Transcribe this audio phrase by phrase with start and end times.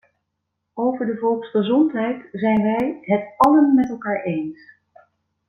[0.77, 4.71] Over de volksgezondheid zijn wij het allen met elkaar eens.